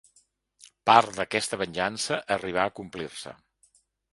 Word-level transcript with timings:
Part 0.89 1.11
d'aquesta 1.17 1.59
venjança 1.63 2.19
arribà 2.37 2.65
a 2.67 2.75
complir-se. 2.81 3.37